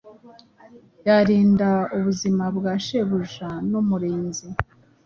Yarinda 1.07 1.69
ubuzima 1.97 2.45
bwa 2.57 2.73
shebuja 2.85 3.49
numurinzi 3.69 4.47